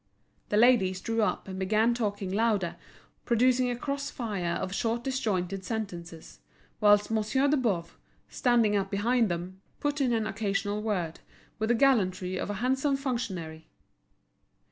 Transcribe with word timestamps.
The 0.49 0.57
ladies 0.57 0.99
drew 0.99 1.21
up 1.21 1.47
and 1.47 1.59
began 1.59 1.93
talking 1.93 2.31
louder, 2.31 2.69
all 2.69 2.73
speaking 2.73 2.89
at 2.89 2.89
once, 3.11 3.25
producing 3.25 3.69
a 3.69 3.75
cross 3.75 4.09
fire 4.09 4.53
of 4.55 4.73
short 4.73 5.03
disjointed 5.03 5.63
sentences; 5.63 6.39
whilst 6.79 7.11
Monsieur 7.11 7.47
de 7.47 7.55
Boves, 7.57 7.91
standing 8.27 8.75
up 8.75 8.89
behind 8.89 9.29
them, 9.29 9.61
put 9.79 10.01
in 10.01 10.11
an 10.11 10.25
occasional 10.25 10.81
word 10.81 11.19
with 11.59 11.69
the 11.69 11.75
gallantry 11.75 12.35
of 12.39 12.49
a 12.49 12.55
handsome 12.65 12.95
functionary. 12.97 13.67